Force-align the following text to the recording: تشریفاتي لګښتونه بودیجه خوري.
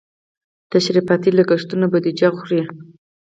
تشریفاتي 0.71 1.29
لګښتونه 1.37 1.85
بودیجه 1.91 2.29
خوري. 2.37 2.61